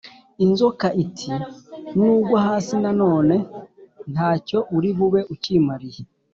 [0.45, 1.29] inzoka iti
[1.95, 3.35] «nugwa hasi nanone
[4.11, 6.01] nta cyo uri bube ukimariye